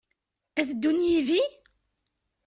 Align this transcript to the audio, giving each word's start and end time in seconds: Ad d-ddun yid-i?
Ad 0.59 0.65
d-ddun 0.69 0.99
yid-i? 1.09 1.43